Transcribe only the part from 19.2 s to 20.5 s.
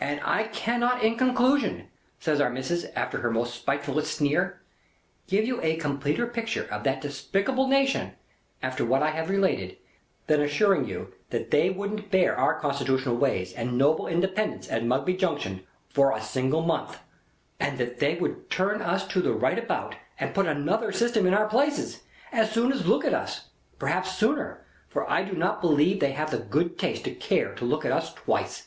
the right about and put